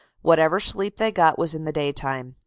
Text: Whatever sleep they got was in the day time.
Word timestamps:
Whatever 0.23 0.59
sleep 0.59 0.97
they 0.97 1.11
got 1.11 1.37
was 1.37 1.53
in 1.53 1.63
the 1.65 1.71
day 1.71 1.91
time. 1.91 2.35